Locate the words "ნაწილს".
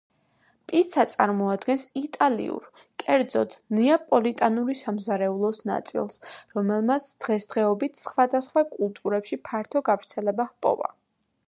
5.73-6.19